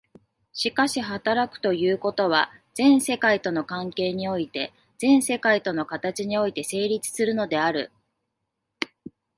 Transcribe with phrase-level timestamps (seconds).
[0.51, 7.91] しかし働くということは、全世界との関係において、全世界の形において成立するのである。